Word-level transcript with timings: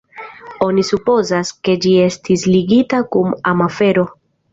Oni 0.67 0.85
supozas, 0.87 1.51
ke 1.67 1.75
ĝi 1.83 1.91
estis 2.05 2.45
ligita 2.53 3.03
kun 3.17 3.37
amafero. 3.53 4.07